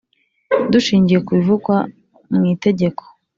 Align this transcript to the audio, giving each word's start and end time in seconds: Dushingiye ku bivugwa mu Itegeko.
Dushingiye 0.71 1.19
ku 1.25 1.31
bivugwa 1.37 1.75
mu 2.35 2.43
Itegeko. 2.53 3.03